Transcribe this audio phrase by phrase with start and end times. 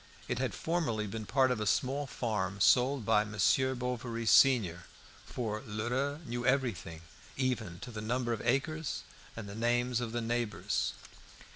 [0.27, 4.85] It had formerly been part of a small farm sold by Monsieur Bovary senior;
[5.27, 7.01] for Lheureux knew everything,
[7.37, 9.03] even to the number of acres
[9.35, 10.93] and the names of the neighbours.